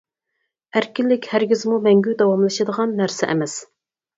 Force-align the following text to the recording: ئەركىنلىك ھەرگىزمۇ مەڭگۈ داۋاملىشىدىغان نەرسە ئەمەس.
ئەركىنلىك 0.77 1.27
ھەرگىزمۇ 1.33 1.77
مەڭگۈ 1.89 2.17
داۋاملىشىدىغان 2.23 2.99
نەرسە 3.03 3.31
ئەمەس. 3.35 3.61